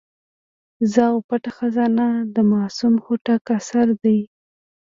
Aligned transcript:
زه 0.91 1.01
او 1.11 1.17
پټه 1.27 1.49
خزانه 1.57 2.07
د 2.35 2.37
معصوم 2.51 2.93
هوتک 3.05 3.43
اثر 3.59 3.87
دی. 4.03 4.19